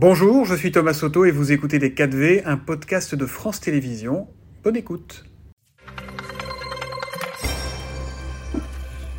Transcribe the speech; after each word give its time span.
Bonjour, 0.00 0.44
je 0.44 0.54
suis 0.54 0.70
Thomas 0.70 0.94
Soto 0.94 1.24
et 1.24 1.32
vous 1.32 1.50
écoutez 1.50 1.80
Les 1.80 1.90
4V, 1.90 2.42
un 2.44 2.56
podcast 2.56 3.16
de 3.16 3.26
France 3.26 3.58
Télévisions. 3.58 4.28
Bonne 4.62 4.76
écoute. 4.76 5.24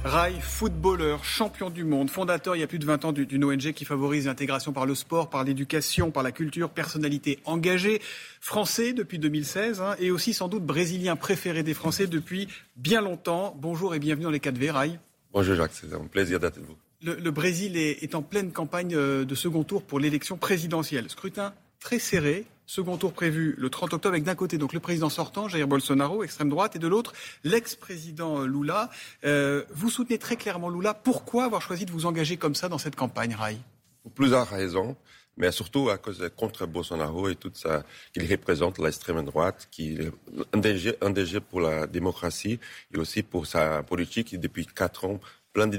Rai, 0.05 0.31
footballeur, 0.39 1.25
champion 1.25 1.69
du 1.69 1.83
monde, 1.83 2.09
fondateur 2.09 2.55
il 2.55 2.59
y 2.59 2.63
a 2.63 2.67
plus 2.67 2.79
de 2.79 2.85
20 2.85 3.03
ans 3.03 3.11
d'une 3.11 3.43
ONG 3.43 3.73
qui 3.73 3.83
favorise 3.83 4.27
l'intégration 4.27 4.71
par 4.71 4.85
le 4.85 4.95
sport, 4.95 5.29
par 5.29 5.43
l'éducation, 5.43 6.11
par 6.11 6.23
la 6.23 6.31
culture, 6.31 6.69
personnalité 6.69 7.39
engagée, 7.43 8.01
français 8.39 8.93
depuis 8.93 9.19
2016 9.19 9.81
hein, 9.81 9.97
et 9.99 10.11
aussi 10.11 10.33
sans 10.33 10.47
doute 10.47 10.63
brésilien 10.63 11.17
préféré 11.17 11.61
des 11.61 11.73
Français 11.73 12.07
depuis 12.07 12.47
bien 12.77 13.01
longtemps. 13.01 13.53
Bonjour 13.59 13.95
et 13.95 13.99
bienvenue 13.99 14.23
dans 14.23 14.31
les 14.31 14.39
4V, 14.39 14.71
Rai. 14.71 14.91
Bonjour 15.33 15.55
Jacques, 15.55 15.73
c'est 15.73 15.93
un 15.93 16.07
plaisir 16.07 16.39
d'être 16.39 16.55
avec 16.55 16.69
vous. 16.69 16.77
Le, 17.01 17.31
Brésil 17.31 17.77
est, 17.77 18.13
en 18.13 18.21
pleine 18.21 18.51
campagne 18.51 18.93
euh, 18.93 19.23
de 19.23 19.33
second 19.33 19.63
tour 19.63 19.83
pour 19.83 19.99
l'élection 19.99 20.35
présidentielle. 20.35 21.09
Scrutin 21.09 21.53
très 21.79 21.97
serré, 21.97 22.45
second 22.65 22.97
tour 22.97 23.13
prévu 23.13 23.55
le 23.57 23.69
30 23.69 23.93
octobre 23.93 24.13
avec 24.13 24.25
d'un 24.25 24.35
côté 24.35 24.57
donc 24.57 24.73
le 24.73 24.81
président 24.81 25.09
sortant, 25.09 25.47
Jair 25.47 25.65
Bolsonaro, 25.65 26.25
extrême 26.25 26.49
droite, 26.49 26.75
et 26.75 26.79
de 26.79 26.87
l'autre 26.89 27.13
l'ex-président 27.45 28.41
Lula. 28.41 28.89
Euh, 29.23 29.63
vous 29.73 29.89
soutenez 29.89 30.17
très 30.17 30.35
clairement 30.35 30.69
Lula. 30.69 30.93
Pourquoi 30.93 31.45
avoir 31.45 31.61
choisi 31.61 31.85
de 31.85 31.91
vous 31.91 32.05
engager 32.05 32.35
comme 32.35 32.53
ça 32.53 32.67
dans 32.67 32.77
cette 32.77 32.97
campagne, 32.97 33.33
Rai? 33.33 33.57
Pour 34.03 34.11
plusieurs 34.11 34.49
raisons 34.49 34.97
mais 35.39 35.51
surtout 35.51 35.89
à 35.89 35.97
cause 35.97 36.29
contre 36.35 36.67
Bolsonaro 36.67 37.29
et 37.29 37.35
tout 37.35 37.51
ça 37.53 37.83
qu'il 38.13 38.29
représente 38.29 38.77
l'extrême 38.77 39.23
droite, 39.23 39.67
qui 39.71 39.93
est 39.93 40.11
un 40.53 41.09
danger, 41.11 41.39
pour 41.39 41.61
la 41.61 41.87
démocratie 41.87 42.59
et 42.93 42.97
aussi 42.97 43.23
pour 43.23 43.47
sa 43.47 43.81
politique 43.81 44.37
depuis 44.39 44.67
quatre 44.67 45.05
ans 45.05 45.19
plein 45.53 45.67
de 45.67 45.77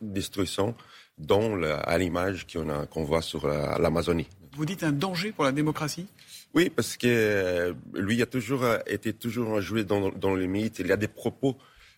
destructions, 0.00 0.74
dont 1.18 1.62
à 1.62 1.98
l'image 1.98 2.46
qu'on 2.90 3.04
voit 3.04 3.22
sur 3.22 3.46
l'Amazonie. 3.46 4.28
Vous 4.54 4.66
dites 4.66 4.82
un 4.82 4.92
danger 4.92 5.32
pour 5.32 5.44
la 5.44 5.52
démocratie? 5.52 6.06
Oui, 6.54 6.68
parce 6.68 6.98
que 6.98 7.06
euh, 7.06 7.72
lui 7.94 8.20
a 8.20 8.26
toujours 8.26 8.64
euh, 8.64 8.78
été 8.86 9.14
toujours 9.14 9.62
joué 9.62 9.84
dans, 9.84 10.10
dans 10.10 10.34
le 10.34 10.44
mythe. 10.44 10.78
Il 10.80 10.88
y 10.88 10.92
a 10.92 10.98
des 10.98 11.08
propos, 11.08 11.56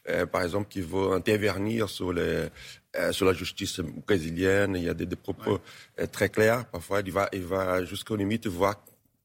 euh, 0.08 0.26
par 0.26 0.42
exemple, 0.42 0.68
qui 0.68 0.80
vont 0.80 1.12
intervenir 1.12 1.88
sur, 1.88 2.12
les, 2.12 2.46
sur 3.10 3.26
la 3.26 3.32
justice 3.32 3.80
brésilienne. 4.06 4.76
Il 4.76 4.84
y 4.84 4.88
a 4.88 4.94
des, 4.94 5.06
propos 5.16 5.58
très 6.12 6.28
clairs. 6.28 6.64
Parfois, 6.66 7.00
il 7.04 7.10
va, 7.10 7.28
il 7.32 7.42
va 7.42 7.84
jusqu'aux 7.84 8.14
limites 8.14 8.46
voir 8.46 8.76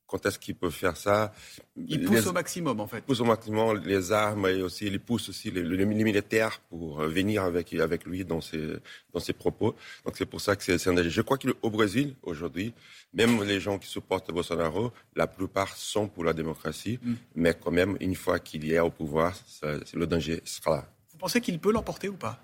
quand 0.10 0.26
est-ce 0.26 0.40
qu'il 0.40 0.56
peut 0.56 0.72
faire 0.72 0.98
ça? 0.98 1.34
Il 1.78 2.04
pousse 2.04 2.26
au 2.26 2.34
maximum, 2.34 2.80
en 2.80 2.88
fait. 2.88 2.98
Il 2.98 3.04
pousse 3.04 3.22
au 3.22 3.26
maximum 3.26 3.80
les 3.86 4.12
armes 4.12 4.48
et 4.48 4.62
aussi 4.62 4.88
il 4.88 5.00
pousse 5.00 5.30
aussi 5.30 5.52
les, 5.52 5.64
les, 5.64 5.86
militaires 5.86 6.60
pour 6.70 7.02
euh, 7.02 7.08
venir 7.08 7.44
avec, 7.44 7.74
avec 7.74 8.06
lui 8.06 8.26
dans 8.26 8.42
ses, 8.42 8.78
dans 9.14 9.20
ses 9.20 9.34
propos. 9.34 9.76
Donc 10.06 10.18
c'est 10.18 10.26
pour 10.26 10.42
ça 10.42 10.56
que 10.56 10.64
c'est 10.64 10.90
un 10.90 10.94
danger. 10.94 11.10
Je 11.12 11.22
crois 11.22 11.38
qu'au 11.38 11.70
Brésil, 11.70 12.16
aujourd'hui, 12.24 12.74
même 13.14 13.44
les 13.44 13.60
gens 13.60 13.78
qui 13.78 13.88
supportent 13.88 14.32
Bolsonaro, 14.32 14.92
la 15.16 15.28
plupart 15.28 15.76
sont 15.76 16.08
pour 16.08 16.24
la 16.24 16.34
démocratie, 16.34 17.00
mm. 17.02 17.14
mais 17.36 17.54
quand 17.54 17.72
même, 17.72 17.96
une 18.00 18.16
fois 18.16 18.40
qu'il 18.40 18.72
est 18.72 18.80
au 18.80 18.90
pouvoir, 18.90 19.34
le 19.94 20.08
danger 20.08 20.42
sera 20.44 20.78
là. 20.78 20.90
Vous 21.12 21.18
pensez 21.20 21.40
qu'il 21.40 21.60
peut 21.60 21.72
l'emporter 21.72 22.10
ou 22.10 22.16
pas? 22.16 22.42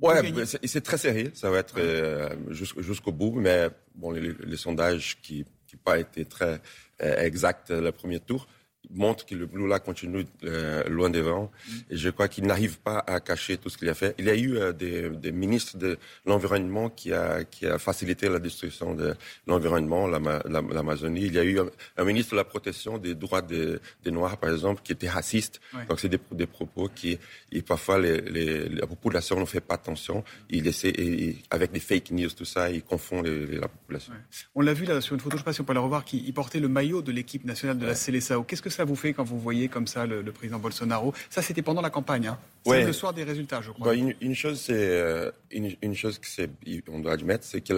Ouais, 0.00 0.22
c'est 0.64 0.80
très 0.80 0.98
serré, 0.98 1.30
ça 1.34 1.50
va 1.50 1.58
être 1.58 1.74
euh, 1.78 2.28
jusqu'au 2.50 3.10
bout, 3.10 3.32
mais 3.32 3.68
bon, 3.96 4.12
les, 4.12 4.32
les 4.32 4.56
sondages 4.56 5.18
qui 5.20 5.44
qui 5.68 5.76
n'a 5.76 5.82
pas 5.84 5.98
été 5.98 6.24
très 6.24 6.60
euh, 7.02 7.20
exact 7.20 7.70
euh, 7.70 7.80
le 7.80 7.92
premier 7.92 8.18
tour 8.18 8.48
montre 8.90 9.26
que 9.26 9.34
le 9.34 9.48
Lula 9.52 9.78
continue 9.78 10.24
euh, 10.44 10.84
loin 10.88 11.10
devant. 11.10 11.50
Mm. 11.68 11.72
Et 11.90 11.96
je 11.96 12.10
crois 12.10 12.28
qu'il 12.28 12.46
n'arrive 12.46 12.78
pas 12.78 13.04
à 13.06 13.20
cacher 13.20 13.56
tout 13.56 13.68
ce 13.68 13.78
qu'il 13.78 13.88
a 13.88 13.94
fait. 13.94 14.14
Il 14.18 14.26
y 14.26 14.30
a 14.30 14.34
eu 14.34 14.56
euh, 14.56 14.72
des, 14.72 15.10
des, 15.10 15.32
ministres 15.32 15.76
de 15.76 15.98
l'environnement 16.26 16.88
qui 16.88 17.12
a, 17.12 17.44
qui 17.44 17.66
a 17.66 17.78
facilité 17.78 18.28
la 18.28 18.38
destruction 18.38 18.94
de 18.94 19.14
l'environnement, 19.46 20.06
l'Amazonie. 20.06 21.22
Il 21.26 21.34
y 21.34 21.38
a 21.38 21.44
eu 21.44 21.58
un, 21.96 22.04
ministre 22.04 22.32
de 22.32 22.36
la 22.36 22.44
protection 22.44 22.98
des 22.98 23.14
droits 23.14 23.42
des, 23.42 23.76
des 24.04 24.10
Noirs, 24.10 24.38
par 24.38 24.50
exemple, 24.50 24.82
qui 24.82 24.92
était 24.92 25.08
raciste. 25.08 25.60
Donc 25.88 26.00
c'est 26.00 26.08
des, 26.08 26.20
des, 26.32 26.46
propos 26.46 26.88
qui, 26.94 27.18
et 27.52 27.62
parfois 27.62 27.98
les, 27.98 28.20
les, 28.20 28.68
la 28.68 28.86
population 28.86 29.38
ne 29.38 29.44
fait 29.44 29.60
pas 29.60 29.74
attention. 29.74 30.24
Il 30.48 30.66
essaie, 30.66 30.88
et, 30.90 31.36
avec 31.50 31.72
des 31.72 31.80
fake 31.80 32.10
news, 32.12 32.30
tout 32.30 32.44
ça, 32.44 32.70
il 32.70 32.82
confond 32.82 33.22
la 33.22 33.68
population. 33.68 34.12
On 34.54 34.60
l'a 34.60 34.72
vu 34.72 34.84
là 34.84 35.00
sur 35.00 35.14
une 35.14 35.20
photo, 35.20 35.36
je 35.36 35.36
ne 35.36 35.38
sais 35.40 35.44
pas 35.44 35.52
si 35.52 35.60
on 35.60 35.64
peut 35.64 35.74
la 35.74 35.80
revoir, 35.80 36.04
qui 36.04 36.32
portait 36.32 36.60
le 36.60 36.68
maillot 36.68 37.02
de 37.02 37.12
l'équipe 37.12 37.44
nationale 37.44 37.78
de 37.78 37.86
la 37.86 37.94
Célessao. 37.94 38.42
Qu'est-ce 38.44 38.62
que 38.62 38.70
ça 38.78 38.84
vous 38.84 38.94
fait 38.94 39.12
quand 39.12 39.24
vous 39.24 39.40
voyez 39.40 39.66
comme 39.66 39.88
ça 39.88 40.06
le, 40.06 40.22
président 40.30 40.60
Bolsonaro? 40.60 41.12
Ça, 41.30 41.42
c'était 41.42 41.62
pendant 41.62 41.82
la 41.82 41.90
campagne. 41.90 42.28
Hein. 42.28 42.38
C'est 42.64 42.84
le 42.84 42.92
soir 42.92 43.12
des 43.12 43.24
résultats, 43.24 43.60
je 43.60 43.72
crois. 43.72 43.88
Bah, 43.88 43.94
une, 43.94 44.34
chose, 44.36 44.60
c'est 44.60 44.72
euh, 44.76 45.32
une, 45.50 45.94
chose 45.96 46.20
que 46.20 46.28
c'est, 46.28 46.48
on 46.88 47.00
doit 47.00 47.14
admettre, 47.14 47.42
c'est 47.44 47.60
que 47.60 47.72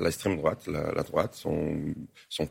l'extrême 0.00 0.36
droite, 0.36 0.68
la, 0.68 1.02
droite, 1.02 1.34
sont, 1.34 1.76
sont 2.28 2.48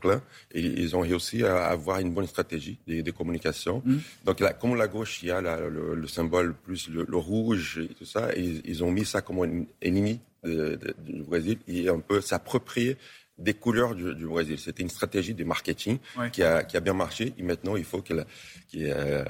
et 0.52 0.59
ils 0.59 0.97
ont 0.97 1.00
réussi 1.00 1.46
à 1.46 1.68
avoir 1.68 2.00
une 2.00 2.14
bonne 2.14 2.28
stratégie 2.28 2.78
de, 2.88 3.12
communication. 3.12 3.81
Mm. 3.86 3.97
Donc, 4.25 4.41
là, 4.41 4.52
comme 4.52 4.75
la 4.75 4.90
gauche, 4.90 5.24
il 5.24 5.30
y 5.30 5.31
a 5.31 5.40
le, 5.40 6.08
symbole 6.08 6.56
plus 6.56 6.90
le, 6.90 7.18
rouge 7.18 7.80
et 7.90 7.94
tout 7.94 8.06
ça, 8.06 8.35
et 8.35 8.62
ils 8.66 8.84
ont 8.84 8.91
mis 8.91 9.06
ça 9.06 9.22
comme 9.22 9.44
un 9.44 9.64
ennemi 9.81 10.20
du 10.44 11.24
Brésil 11.24 11.58
et 11.70 11.88
un 11.88 12.00
peu 12.00 12.20
s'approprier 12.20 12.97
des 13.38 13.54
couleurs 13.54 13.96
du, 13.96 14.26
Brésil. 14.26 14.58
C'était 14.60 14.84
une 14.84 14.90
stratégie 14.90 15.34
de 15.34 15.44
marketing 15.44 15.98
qui, 16.32 16.44
a, 16.44 16.64
qui, 16.64 16.78
a, 16.78 16.80
bien 16.80 16.94
marché. 16.94 17.34
Et 17.38 17.44
maintenant, 17.44 17.76
il 17.76 17.84
faut 17.84 18.02
que 18.02 18.14
qui, 18.68 18.90
euh, 18.92 19.24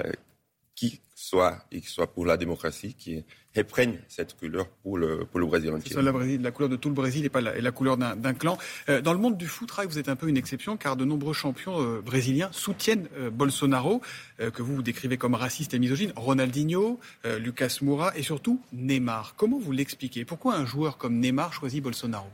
qui 0.74 1.00
soit, 1.14 1.64
et 1.72 1.80
qui 1.80 1.86
soit 1.86 2.12
pour 2.12 2.26
la 2.26 2.36
démocratie, 2.36 2.94
qui 2.94 3.24
reprenne 3.56 3.98
cette 4.08 4.36
couleur 4.36 4.68
pour 4.82 4.98
le, 4.98 5.24
pour 5.24 5.40
le 5.40 5.46
Brésil 5.46 5.70
entier. 5.70 5.94
La, 5.96 6.12
la, 6.12 6.50
couleur 6.50 6.68
de 6.68 6.76
tout 6.76 6.88
le 6.88 6.94
Brésil 6.94 7.24
et 7.24 7.28
pas 7.28 7.40
la, 7.40 7.56
et 7.56 7.60
la 7.60 7.70
couleur 7.70 7.96
d'un 7.96 8.34
clan. 8.34 8.58
Euh, 8.88 9.00
dans 9.00 9.12
le 9.12 9.18
monde 9.18 9.38
du 9.38 9.46
foot, 9.46 9.72
vous 9.88 9.98
êtes 9.98 10.08
un 10.08 10.16
peu 10.16 10.28
une 10.28 10.36
exception 10.36 10.76
car 10.76 10.96
de 10.96 11.04
nombreux 11.04 11.32
champions 11.32 11.80
euh, 11.80 12.02
brésiliens 12.02 12.50
soutiennent 12.52 13.08
Bolsonaro, 13.32 14.02
que 14.38 14.62
vous, 14.62 14.74
vous 14.76 14.82
décrivez 14.82 15.16
comme 15.16 15.34
raciste 15.34 15.72
et 15.72 15.78
misogyne. 15.78 16.12
Ronaldinho, 16.16 16.98
Lucas 17.38 17.78
Moura 17.80 18.12
et 18.16 18.22
surtout 18.22 18.60
Neymar. 18.72 19.34
Comment 19.36 19.58
vous 19.58 19.72
l'expliquez? 19.72 20.24
Pourquoi 20.24 20.56
un 20.56 20.66
joueur 20.66 20.98
comme 20.98 21.18
Neymar 21.20 21.52
choisit 21.52 21.82
Bolsonaro? 21.82 22.28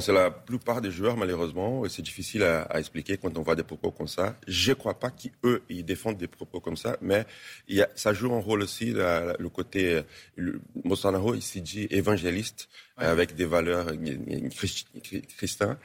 Bon, 0.00 0.06
c'est 0.06 0.14
la 0.14 0.30
plupart 0.30 0.80
des 0.80 0.90
joueurs, 0.90 1.18
malheureusement, 1.18 1.84
et 1.84 1.90
c'est 1.90 2.00
difficile 2.00 2.42
à, 2.42 2.62
à, 2.62 2.80
expliquer 2.80 3.18
quand 3.18 3.36
on 3.36 3.42
voit 3.42 3.54
des 3.54 3.62
propos 3.62 3.90
comme 3.90 4.08
ça. 4.08 4.34
Je 4.48 4.70
ne 4.70 4.74
crois 4.74 4.98
pas 4.98 5.10
qu'eux, 5.10 5.62
ils 5.68 5.84
défendent 5.84 6.16
des 6.16 6.26
propos 6.26 6.58
comme 6.58 6.78
ça, 6.78 6.96
mais 7.02 7.26
il 7.68 7.76
y 7.76 7.82
a, 7.82 7.88
ça 7.94 8.14
joue 8.14 8.32
un 8.32 8.40
rôle 8.40 8.62
aussi, 8.62 8.94
le 8.94 9.48
côté... 9.48 10.00
Le, 10.36 10.58
Bolsonaro, 10.86 11.34
il 11.34 11.42
s'est 11.42 11.60
dit 11.60 11.86
évangéliste, 11.90 12.70
avec 12.96 13.34
des 13.34 13.44
valeurs 13.44 13.88
chrétiennes. 15.36 15.76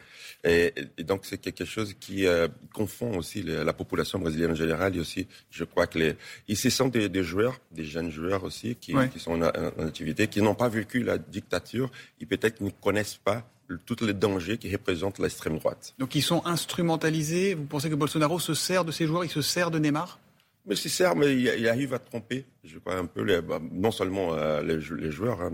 Et, 0.46 0.74
et, 0.98 1.04
donc, 1.04 1.26
c'est 1.26 1.40
quelque 1.40 1.66
chose 1.66 1.94
qui 2.00 2.26
euh, 2.26 2.48
confond 2.74 3.18
aussi 3.18 3.44
la 3.44 3.74
population 3.74 4.20
brésilienne 4.20 4.52
en 4.52 4.56
général. 4.56 4.96
Et 4.96 5.00
aussi, 5.00 5.28
je 5.50 5.66
crois 5.66 5.88
que 5.88 6.00
les, 6.00 6.16
ils 6.48 6.56
se 6.56 6.70
sont 6.70 6.88
des, 6.88 7.10
des 7.10 7.24
joueurs, 7.24 7.60
des 7.72 7.84
jeunes 7.84 8.12
joueurs 8.12 8.46
aussi, 8.46 8.76
qui, 8.76 8.94
qui 9.12 9.20
sont 9.20 9.42
en, 9.42 9.48
en, 9.48 9.88
activité, 9.88 10.28
qui 10.28 10.42
n'ont 10.42 10.56
pas 10.56 10.70
vécu 10.70 11.04
la 11.04 11.18
dictature, 11.18 11.92
et 12.22 12.26
peut-être 12.26 12.62
ne 12.62 12.70
connaissent 12.70 13.20
pas 13.22 13.46
tous 13.86 14.06
les 14.06 14.14
dangers 14.14 14.58
qui 14.58 14.72
représentent 14.72 15.20
l'extrême 15.20 15.58
droite. 15.58 15.94
Donc 15.98 16.16
ils 16.16 16.22
sont 16.22 16.46
instrumentalisés. 16.46 17.54
Vous 17.54 17.66
pensez 17.66 17.90
que 17.90 17.96
Bolsonaro 17.96 18.40
se 18.40 18.54
sert 18.54 18.86
de 18.86 18.92
ces 18.92 19.06
joueurs, 19.06 19.24
il 19.24 19.32
se 19.32 19.42
sert 19.42 19.72
de 19.72 19.80
Neymar? 19.80 20.20
Mais 20.66 20.76
il 20.76 20.78
se 20.78 20.90
sert, 20.90 21.16
mais 21.16 21.36
il, 21.36 21.68
arrive 21.68 21.94
à 21.94 22.00
tromper, 22.00 22.46
je 22.66 22.80
crois, 22.80 22.96
un 22.96 23.06
peu, 23.06 23.24
les, 23.24 23.42
bah, 23.42 23.60
non 23.72 23.92
seulement 23.92 24.34
euh, 24.34 24.62
les, 24.62 25.12
joueurs, 25.12 25.42
hein, 25.42 25.52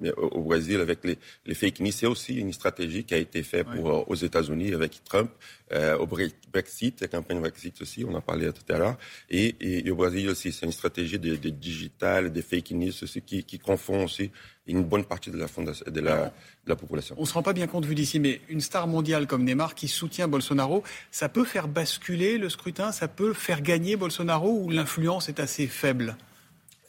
mais 0.00 0.12
au, 0.16 0.42
Brésil, 0.42 0.80
avec 0.80 1.04
les, 1.04 1.18
les 1.46 1.54
fake 1.54 1.80
news, 1.80 1.92
c'est 1.92 2.06
aussi 2.06 2.34
une 2.34 2.52
stratégie 2.52 3.04
qui 3.04 3.14
a 3.14 3.18
été 3.18 3.42
faite 3.42 3.66
pour, 3.66 3.90
euh, 3.90 4.04
aux 4.06 4.14
États-Unis 4.14 4.74
avec 4.74 5.02
Trump, 5.04 5.30
euh, 5.72 5.96
au 5.98 6.06
Brexit, 6.06 7.00
la 7.00 7.08
campagne 7.08 7.40
Brexit 7.40 7.80
aussi, 7.80 8.04
on 8.04 8.14
en 8.14 8.20
parlait 8.20 8.52
tout 8.52 8.72
à 8.72 8.78
l'heure, 8.78 8.96
et, 9.28 9.54
et, 9.60 9.90
au 9.90 9.96
Brésil 9.96 10.28
aussi, 10.28 10.52
c'est 10.52 10.66
une 10.66 10.72
stratégie 10.72 11.18
de, 11.18 11.36
de, 11.36 11.50
digital, 11.50 12.32
des 12.32 12.42
fake 12.42 12.72
news 12.72 12.92
aussi, 13.02 13.22
qui, 13.22 13.44
qui 13.44 13.58
confond 13.58 14.04
aussi 14.04 14.30
une 14.66 14.84
bonne 14.84 15.04
partie 15.04 15.30
de 15.30 15.38
la, 15.38 15.46
de 15.46 16.00
la, 16.00 16.26
de 16.26 16.30
la 16.68 16.76
population. 16.76 17.14
On 17.18 17.22
ne 17.22 17.26
se 17.26 17.34
rend 17.34 17.42
pas 17.42 17.52
bien 17.52 17.66
compte 17.66 17.86
vu 17.86 17.94
d'ici, 17.94 18.20
mais 18.20 18.40
une 18.48 18.60
star 18.60 18.86
mondiale 18.86 19.26
comme 19.26 19.44
Neymar 19.44 19.74
qui 19.74 19.88
soutient 19.88 20.28
Bolsonaro, 20.28 20.84
ça 21.10 21.28
peut 21.28 21.44
faire 21.44 21.68
basculer 21.68 22.38
le 22.38 22.48
scrutin, 22.48 22.92
ça 22.92 23.08
peut 23.08 23.32
faire 23.32 23.62
gagner 23.62 23.96
Bolsonaro 23.96 24.50
ou 24.50 24.70
l'influence 24.70 25.28
est 25.28 25.40
assez 25.40 25.66
faible? 25.66 26.16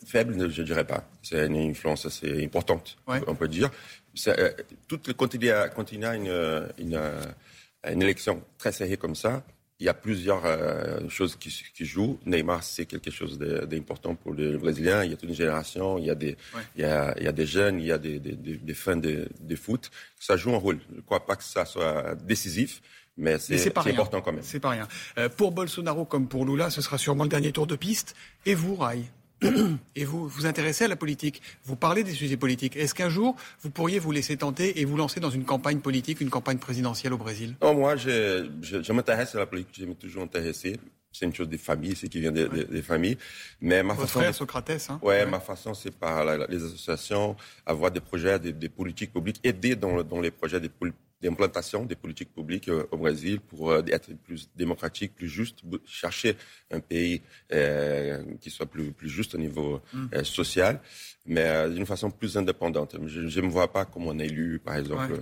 Faible, 0.06 0.50
je 0.50 0.62
ne 0.62 0.65
dirais 0.65 0.86
pas. 0.86 1.03
C'est 1.21 1.45
une 1.45 1.57
influence 1.57 2.06
assez 2.06 2.44
importante, 2.44 2.98
on 3.07 3.36
peut 3.36 3.48
dire. 3.48 3.69
Euh, 4.27 4.51
tout 4.88 5.00
le 5.07 5.13
continent, 5.13 6.09
a 6.09 6.15
une, 6.15 6.68
une, 6.77 7.00
une 7.89 8.01
élection 8.01 8.44
très 8.57 8.71
serrée 8.71 8.98
comme 8.98 9.15
ça, 9.15 9.44
il 9.81 9.86
y 9.86 9.89
a 9.89 9.95
plusieurs 9.95 10.45
euh, 10.45 11.09
choses 11.09 11.36
qui, 11.36 11.51
qui, 11.74 11.86
jouent. 11.86 12.19
Neymar, 12.27 12.63
c'est 12.63 12.86
quelque 12.86 13.09
chose 13.09 13.39
d'important 13.39 14.13
pour 14.13 14.36
les 14.36 14.56
Brésiliens. 14.56 15.03
Il 15.03 15.09
y 15.09 15.13
a 15.13 15.18
toute 15.18 15.27
une 15.27 15.36
génération, 15.36 15.98
il 15.98 16.06
y 16.06 16.12
a 16.12 16.15
des, 16.15 16.38
il, 16.75 16.81
y 16.81 16.86
a, 16.86 17.15
il 17.18 17.24
y 17.24 17.27
a 17.27 17.31
des 17.31 17.48
jeunes, 17.48 17.80
il 17.80 17.88
y 17.88 17.92
a 17.92 17.98
des, 17.98 18.19
des, 18.19 18.36
des 18.36 18.74
fans 18.75 18.95
de, 18.95 19.27
de, 19.39 19.56
foot. 19.56 19.89
Ça 20.19 20.38
joue 20.38 20.53
un 20.53 20.59
rôle. 20.59 20.80
Je 20.92 20.98
ne 20.98 21.01
crois 21.01 21.25
pas 21.25 21.36
que 21.36 21.44
ça 21.44 21.65
soit 21.65 22.13
décisif. 22.13 22.80
Mais 23.18 23.39
c'est 23.39 23.75
important 23.75 24.21
quand 24.21 24.31
même. 24.31 24.44
C'est 24.44 24.59
pas 24.59 24.69
rien. 24.69 24.88
Euh, 25.18 25.30
pour 25.30 25.51
Bolsonaro 25.51 26.06
comme 26.06 26.27
pour 26.27 26.45
Lula, 26.45 26.69
ce 26.69 26.81
sera 26.81 27.00
sûrement 27.00 27.24
le 27.24 27.30
dernier 27.30 27.51
tour 27.51 27.65
de 27.65 27.75
piste. 27.75 28.15
Et 28.45 28.53
vous, 28.53 28.75
Rai? 28.75 29.01
et 29.95 30.05
vous 30.05 30.27
vous 30.27 30.45
intéressez 30.45 30.85
à 30.85 30.88
la 30.88 30.95
politique, 30.95 31.41
vous 31.63 31.75
parlez 31.75 32.03
des 32.03 32.11
sujets 32.11 32.38
politiques. 32.38 32.75
Est-ce 32.75 32.93
qu'un 32.93 33.09
jour, 33.09 33.35
vous 33.61 33.69
pourriez 33.69 33.99
vous 33.99 34.11
laisser 34.11 34.38
tenter 34.38 34.79
et 34.79 34.85
vous 34.85 34.97
lancer 34.97 35.19
dans 35.19 35.29
une 35.29 35.45
campagne 35.45 35.79
politique, 35.79 36.21
une 36.21 36.29
campagne 36.29 36.57
présidentielle 36.57 37.13
au 37.13 37.17
Brésil? 37.17 37.55
Non, 37.61 37.73
moi, 37.73 37.95
je, 37.95 38.91
m'intéresse 38.91 39.35
à 39.35 39.39
la 39.39 39.45
politique, 39.45 39.75
je 39.79 39.85
m'ai 39.85 39.95
toujours 39.95 40.23
intéressé. 40.23 40.77
C'est 41.12 41.25
une 41.25 41.34
chose 41.34 41.50
des 41.50 41.58
familles, 41.58 41.96
c'est 41.96 42.08
qui 42.08 42.19
vient 42.19 42.31
des, 42.31 42.81
familles. 42.81 43.18
Mais 43.60 43.84
ma 43.84 43.94
Votre 43.94 44.08
façon, 44.08 44.19
frère 44.19 44.36
Socrates, 44.36 44.88
hein 44.90 45.00
ouais, 45.02 45.25
ma 45.25 45.40
façon, 45.40 45.74
c'est 45.74 45.92
par 45.92 46.25
les 46.48 46.63
associations, 46.63 47.36
avoir 47.66 47.92
des 47.92 48.00
projets, 48.00 48.40
des, 48.40 48.69
politiques 48.69 49.13
publiques, 49.13 49.40
aider 49.44 49.75
dans, 49.75 50.04
dans 50.04 50.22
les 50.22 50.31
projets 50.31 50.60
des 50.60 50.69
d'implantation 51.22 51.86
des 51.86 51.96
politiques 51.96 52.34
publiques 52.34 52.68
euh, 52.68 52.88
au 52.92 52.98
Brésil 52.98 53.40
pour 53.40 53.72
euh, 53.72 53.84
être 53.88 54.12
plus 54.24 54.50
démocratique, 54.56 55.16
plus 55.16 55.30
juste, 55.30 55.60
chercher 55.86 56.36
un 56.72 56.80
pays 56.80 57.22
euh, 57.54 58.24
qui 58.40 58.50
soit 58.50 58.66
plus, 58.66 58.92
plus 58.92 59.10
juste 59.10 59.36
au 59.36 59.38
niveau 59.38 59.81
mm. 59.94 60.24
social, 60.24 60.80
mais 61.25 61.69
d'une 61.69 61.86
façon 61.86 62.10
plus 62.10 62.38
indépendante. 62.38 62.96
Je 63.06 63.40
ne 63.40 63.46
me 63.46 63.52
vois 63.52 63.72
pas 63.72 63.86
comme 63.86 64.10
un 64.10 64.18
élu, 64.19 64.60
par 64.60 64.75
exemple. 64.75 65.19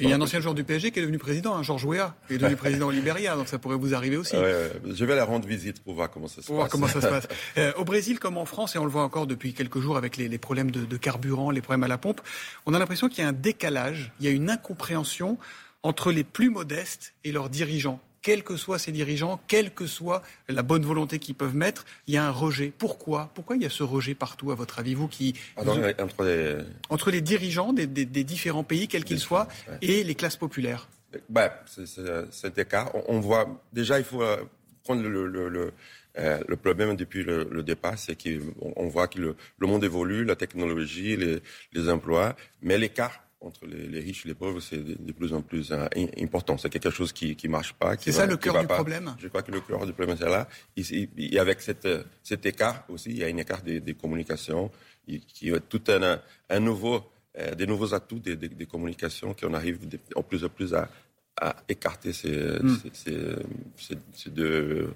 Il 0.00 0.08
y 0.08 0.12
a 0.12 0.16
un 0.16 0.20
ancien 0.20 0.40
joueur 0.40 0.54
du 0.54 0.64
PSG 0.64 0.90
qui 0.90 0.98
est 0.98 1.02
devenu 1.02 1.18
président, 1.18 1.54
hein, 1.54 1.62
Georges 1.62 1.84
Weah, 1.84 2.14
qui 2.26 2.34
est 2.34 2.38
devenu 2.38 2.56
président 2.64 2.88
au 2.88 2.90
Libéria, 2.90 3.36
donc 3.36 3.48
ça 3.48 3.58
pourrait 3.58 3.76
vous 3.76 3.94
arriver 3.94 4.16
aussi. 4.16 4.36
je 4.36 5.04
vais 5.04 5.14
la 5.14 5.24
rendre 5.24 5.46
visite 5.46 5.82
pour 5.82 5.94
voir 5.94 6.10
comment 6.10 6.28
ça 6.28 6.42
se 6.42 6.46
pour 6.46 6.56
Voir 6.56 6.68
comment 6.68 6.88
ça 6.88 7.00
se 7.00 7.06
passe. 7.06 7.28
Euh, 7.58 7.72
au 7.76 7.84
Brésil, 7.84 8.18
comme 8.18 8.36
en 8.36 8.46
France, 8.46 8.74
et 8.74 8.78
on 8.78 8.84
le 8.84 8.90
voit 8.90 9.02
encore 9.02 9.26
depuis 9.26 9.54
quelques 9.54 9.78
jours 9.78 9.96
avec 9.96 10.16
les, 10.16 10.38
problèmes 10.38 10.70
de, 10.70 10.84
de, 10.84 10.96
carburant, 10.96 11.50
les 11.50 11.60
problèmes 11.60 11.84
à 11.84 11.88
la 11.88 11.98
pompe, 11.98 12.20
on 12.66 12.74
a 12.74 12.78
l'impression 12.78 13.08
qu'il 13.08 13.22
y 13.22 13.26
a 13.26 13.28
un 13.28 13.32
décalage, 13.32 14.12
il 14.18 14.26
y 14.26 14.28
a 14.28 14.32
une 14.32 14.50
incompréhension 14.50 15.38
entre 15.82 16.10
les 16.10 16.24
plus 16.24 16.50
modestes 16.50 17.14
et 17.22 17.32
leurs 17.32 17.48
dirigeants 17.48 18.00
quels 18.24 18.42
que 18.42 18.56
soient 18.56 18.80
ces 18.80 18.90
dirigeants, 18.90 19.38
quelle 19.46 19.70
que 19.72 19.86
soit 19.86 20.22
la 20.48 20.62
bonne 20.62 20.84
volonté 20.84 21.20
qu'ils 21.20 21.34
peuvent 21.34 21.54
mettre, 21.54 21.84
il 22.08 22.14
y 22.14 22.16
a 22.16 22.26
un 22.26 22.30
rejet. 22.30 22.72
Pourquoi? 22.76 23.30
Pourquoi 23.34 23.54
il 23.54 23.62
y 23.62 23.66
a 23.66 23.70
ce 23.70 23.84
rejet 23.84 24.14
partout, 24.14 24.50
à 24.50 24.54
votre 24.56 24.78
avis, 24.80 24.94
vous 24.94 25.06
qui 25.08 25.34
entre, 25.56 26.24
les... 26.24 26.56
entre 26.88 27.10
les 27.10 27.20
dirigeants 27.20 27.72
des, 27.74 27.86
différents 27.86 28.64
pays, 28.64 28.88
quels 28.88 29.04
qu'ils 29.04 29.20
soient, 29.20 29.46
et 29.82 30.02
les 30.02 30.14
classes 30.14 30.38
populaires? 30.38 30.88
Bah, 31.28 31.62
C'est 32.30 32.58
écart. 32.58 32.90
On, 32.94 33.16
on, 33.16 33.20
voit 33.20 33.62
déjà, 33.72 33.98
il 33.98 34.04
faut 34.04 34.22
euh, 34.22 34.38
prendre 34.82 35.02
le, 35.02 35.28
le, 35.28 35.72
euh, 36.18 36.40
le 36.48 36.56
problème 36.56 36.96
depuis 36.96 37.24
le, 37.24 37.62
départ, 37.62 37.98
c'est 37.98 38.16
qu'on 38.16 38.88
voit 38.88 39.06
que 39.06 39.18
le, 39.18 39.66
monde 39.66 39.84
évolue, 39.84 40.24
la 40.24 40.34
technologie, 40.34 41.16
les, 41.18 41.42
les 41.74 41.88
emplois, 41.90 42.34
mais 42.62 42.78
l'écart 42.78 43.20
entre 43.44 43.66
les, 43.66 44.00
riches 44.00 44.24
et 44.24 44.28
les 44.28 44.34
pauvres, 44.34 44.60
c'est 44.60 44.82
de, 44.82 45.12
plus 45.12 45.32
en 45.32 45.42
plus 45.42 45.70
euh, 45.70 45.86
important. 46.20 46.56
C'est 46.58 46.70
quelque 46.70 46.90
chose 46.90 47.12
qui 47.12 47.36
ne 47.44 47.48
marche 47.48 47.72
pas. 47.74 47.96
C'est 47.98 48.12
ça 48.12 48.26
le 48.26 48.36
cœur 48.36 48.58
du 48.60 48.66
problème 48.66 49.14
Je 49.18 49.28
crois 49.28 49.42
que 49.42 49.52
le 49.52 49.60
cœur 49.60 49.84
du 49.86 49.92
problème, 49.92 50.16
c'est 50.18 50.28
là. 50.28 50.48
Et, 50.76 51.38
avec 51.38 51.60
cette, 51.60 51.88
cet 52.22 52.46
écart 52.46 52.84
aussi, 52.88 53.10
il 53.10 53.18
y 53.18 53.24
a 53.24 53.26
un 53.26 53.36
écart 53.36 53.62
des, 53.62 53.94
communications, 53.94 54.70
qui 55.06 55.50
est 55.50 55.68
tout 55.68 55.82
un, 55.88 56.20
un 56.48 56.60
nouveau, 56.60 57.02
euh, 57.38 57.54
des 57.54 57.66
nouveaux 57.66 57.94
atouts 57.94 58.18
des, 58.18 58.36
des, 58.36 58.66
communications 58.66 59.34
qu'on 59.34 59.54
arrive 59.54 59.78
en 60.14 60.22
plus 60.22 60.44
en 60.44 60.48
plus 60.48 60.74
à, 60.74 60.88
à 61.40 61.56
écarter 61.68 62.12
ces, 62.12 62.30
hmm. 62.30 62.78
ces, 62.92 63.10
ces, 63.76 63.96
ces 64.12 64.30
deux 64.30 64.94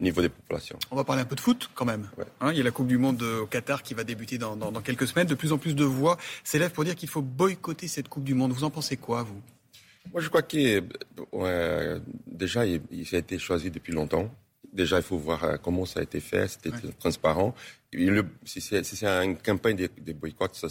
niveau 0.00 0.20
des 0.20 0.28
populations. 0.28 0.78
On 0.90 0.96
va 0.96 1.04
parler 1.04 1.22
un 1.22 1.26
peu 1.26 1.36
de 1.36 1.40
foot 1.40 1.70
quand 1.74 1.84
même. 1.84 2.08
Hein, 2.40 2.52
il 2.52 2.58
y 2.58 2.60
a 2.60 2.64
la 2.64 2.70
Coupe 2.70 2.86
du 2.86 2.98
Monde 2.98 3.22
au 3.22 3.46
Qatar 3.46 3.82
qui 3.82 3.94
va 3.94 4.04
débuter 4.04 4.38
dans, 4.38 4.56
quelques 4.82 5.06
semaines. 5.06 5.26
De 5.26 5.34
plus 5.34 5.52
en 5.52 5.58
plus 5.58 5.74
de 5.74 5.84
voix 5.84 6.18
s'élèvent 6.44 6.72
pour 6.72 6.84
dire 6.84 6.94
qu'il 6.94 7.08
faut 7.08 7.22
boycotter 7.22 7.88
cette 7.88 8.08
Coupe 8.08 8.24
du 8.24 8.34
Monde. 8.34 8.52
Vous 8.52 8.64
en 8.64 8.70
pensez 8.70 8.96
quoi, 8.96 9.22
vous? 9.22 9.40
Moi, 10.12 10.20
je 10.20 10.28
crois 10.28 10.42
que 10.42 10.82
déjà, 12.26 12.66
il, 12.66 12.82
a 13.12 13.16
été 13.16 13.38
choisi 13.38 13.70
depuis 13.70 13.92
longtemps. 13.92 14.30
Déjà, 14.72 14.98
il 14.98 15.02
faut 15.02 15.16
voir 15.16 15.42
euh, 15.44 15.56
comment 15.56 15.86
ça 15.86 16.00
a 16.00 16.02
été 16.02 16.20
fait. 16.20 16.48
C'était 16.48 16.70
transparent. 16.98 17.54
si 18.44 18.60
c'est 18.60 19.04
une 19.24 19.38
campagne 19.38 19.76
de, 19.76 19.88
de 19.98 20.12
boycott, 20.12 20.54
ça, 20.54 20.68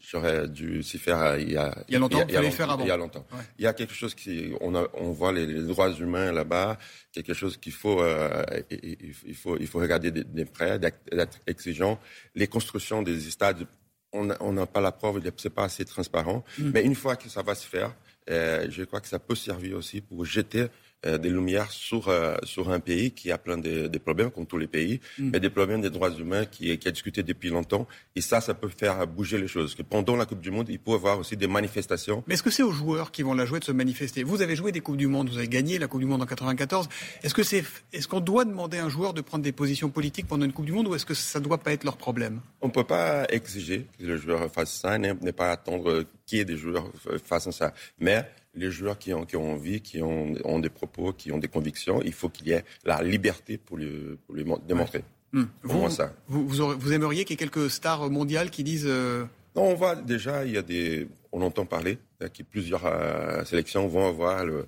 j'aurais 0.00 0.48
dû 0.48 0.82
s'y 0.82 0.98
faire 0.98 1.18
euh, 1.18 1.40
il 1.40 1.52
y 1.52 1.56
a, 1.56 1.74
il 1.88 1.94
y 1.94 1.96
a 1.96 1.98
longtemps. 1.98 2.24
Il 2.28 2.34
y 2.34 2.36
a, 2.36 2.42
longtemps, 2.42 2.78
il 2.80 2.86
y 2.86 2.90
a 2.90 2.96
longtemps. 2.96 3.26
Il 3.58 3.64
y 3.64 3.66
a 3.66 3.72
quelque 3.72 3.94
chose 3.94 4.14
qui, 4.14 4.52
on, 4.60 4.74
a, 4.74 4.86
on 4.94 5.10
voit 5.12 5.32
les, 5.32 5.62
droits 5.62 5.92
humains 5.92 6.32
là-bas, 6.32 6.78
quelque 7.12 7.34
chose 7.34 7.56
qu'il 7.56 7.72
faut, 7.72 8.00
euh, 8.00 8.44
il, 8.70 9.34
faut, 9.34 9.56
il 9.58 9.66
faut 9.66 9.78
regarder 9.78 10.10
de, 10.10 10.44
près, 10.44 10.78
d'être 10.78 11.40
exigeant. 11.46 11.98
Les 12.34 12.46
constructions 12.46 13.02
des 13.02 13.20
stades, 13.20 13.66
on 14.12 14.52
n'a 14.52 14.66
pas 14.66 14.80
la 14.80 14.92
preuve, 14.92 15.20
c'est 15.36 15.50
pas 15.50 15.64
assez 15.64 15.84
transparent. 15.84 16.44
Mm. 16.58 16.70
Mais 16.72 16.82
une 16.84 16.94
fois 16.94 17.16
que 17.16 17.28
ça 17.28 17.42
va 17.42 17.54
se 17.54 17.66
faire, 17.66 17.94
euh, 18.30 18.66
je 18.70 18.84
crois 18.84 19.00
que 19.00 19.08
ça 19.08 19.18
peut 19.18 19.34
servir 19.34 19.76
aussi 19.76 20.00
pour 20.00 20.24
jeter 20.24 20.66
des 21.04 21.28
lumières 21.30 21.70
sur, 21.70 22.08
euh, 22.08 22.36
sur 22.42 22.70
un 22.70 22.80
pays 22.80 23.12
qui 23.12 23.30
a 23.30 23.38
plein 23.38 23.56
de, 23.56 23.86
de 23.86 23.98
problèmes, 23.98 24.30
comme 24.30 24.46
tous 24.46 24.58
les 24.58 24.66
pays, 24.66 25.00
mm. 25.18 25.30
mais 25.30 25.40
des 25.40 25.50
problèmes 25.50 25.80
des 25.80 25.90
droits 25.90 26.10
humains 26.10 26.44
qui, 26.44 26.76
qui 26.76 26.88
a 26.88 26.90
discuté 26.90 27.22
depuis 27.22 27.50
longtemps. 27.50 27.86
Et 28.16 28.20
ça, 28.20 28.40
ça 28.40 28.54
peut 28.54 28.68
faire 28.68 29.06
bouger 29.06 29.38
les 29.38 29.46
choses. 29.46 29.74
Que 29.74 29.82
pendant 29.82 30.16
la 30.16 30.26
Coupe 30.26 30.40
du 30.40 30.50
Monde, 30.50 30.68
il 30.68 30.78
peut 30.80 30.90
y 30.90 30.94
avoir 30.94 31.18
aussi 31.18 31.36
des 31.36 31.46
manifestations. 31.46 32.24
Mais 32.26 32.34
est-ce 32.34 32.42
que 32.42 32.50
c'est 32.50 32.64
aux 32.64 32.72
joueurs 32.72 33.12
qui 33.12 33.22
vont 33.22 33.34
la 33.34 33.46
jouer 33.46 33.60
de 33.60 33.64
se 33.64 33.72
manifester? 33.72 34.24
Vous 34.24 34.42
avez 34.42 34.56
joué 34.56 34.72
des 34.72 34.80
Coupes 34.80 34.96
du 34.96 35.06
Monde, 35.06 35.28
vous 35.30 35.38
avez 35.38 35.48
gagné 35.48 35.78
la 35.78 35.86
Coupe 35.86 36.00
du 36.00 36.06
Monde 36.06 36.22
en 36.22 36.26
94. 36.26 36.88
Est-ce 37.22 37.34
que 37.34 37.44
c'est, 37.44 37.64
est-ce 37.92 38.08
qu'on 38.08 38.20
doit 38.20 38.44
demander 38.44 38.78
à 38.78 38.84
un 38.84 38.88
joueur 38.88 39.14
de 39.14 39.20
prendre 39.20 39.44
des 39.44 39.52
positions 39.52 39.90
politiques 39.90 40.26
pendant 40.26 40.44
une 40.44 40.52
Coupe 40.52 40.66
du 40.66 40.72
Monde 40.72 40.88
ou 40.88 40.94
est-ce 40.96 41.06
que 41.06 41.14
ça 41.14 41.38
ne 41.38 41.44
doit 41.44 41.58
pas 41.58 41.72
être 41.72 41.84
leur 41.84 41.96
problème? 41.96 42.40
On 42.60 42.66
ne 42.66 42.72
peut 42.72 42.84
pas 42.84 43.24
exiger 43.28 43.86
que 43.98 44.04
le 44.04 44.16
joueur 44.16 44.50
fasse 44.50 44.72
ça, 44.72 44.98
n'est 44.98 45.14
pas 45.32 45.52
attendre 45.52 46.04
qu'il 46.26 46.38
y 46.38 46.40
ait 46.40 46.44
des 46.44 46.56
joueurs 46.56 46.90
fassent 47.24 47.50
ça. 47.50 47.72
Mais 47.98 48.24
les 48.58 48.70
joueurs 48.70 48.98
qui 48.98 49.14
ont, 49.14 49.24
qui 49.24 49.36
ont 49.36 49.52
envie, 49.52 49.80
qui 49.80 50.02
ont, 50.02 50.34
ont, 50.44 50.58
des 50.58 50.68
propos, 50.68 51.12
qui 51.12 51.32
ont 51.32 51.38
des 51.38 51.48
convictions, 51.48 52.02
il 52.02 52.12
faut 52.12 52.28
qu'il 52.28 52.48
y 52.48 52.52
ait 52.52 52.64
la 52.84 53.02
liberté 53.02 53.58
pour 53.58 53.78
les, 53.78 54.16
pour 54.26 54.58
démontrer. 54.60 55.04
Hmm. 55.32 55.44
Vous, 55.62 55.90
ça. 55.90 56.12
Vous, 56.26 56.48
vous, 56.48 56.92
aimeriez 56.92 57.24
qu'il 57.24 57.34
y 57.34 57.42
ait 57.42 57.48
quelques 57.48 57.70
stars 57.70 58.10
mondiales 58.10 58.50
qui 58.50 58.64
disent... 58.64 58.86
Euh, 58.86 59.24
non, 59.54 59.64
on 59.64 59.74
voit 59.74 59.94
déjà, 59.96 60.44
il 60.44 60.52
y 60.52 60.58
a 60.58 60.62
des, 60.62 61.08
on 61.32 61.42
entend 61.42 61.66
parler, 61.66 61.98
que 62.20 62.42
plusieurs 62.42 62.86
euh, 62.86 63.44
sélections 63.44 63.86
vont 63.88 64.08
avoir 64.08 64.44
le, 64.44 64.66